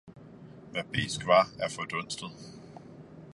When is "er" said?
1.59-1.69